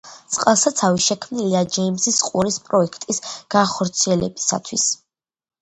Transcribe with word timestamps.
წყალსაცავი 0.35 1.03
შექმნილია 1.07 1.61
ჯეიმზის 1.75 2.17
ყურის 2.29 2.57
პროექტის 2.71 3.21
განხორციელებისათვის. 3.57 4.91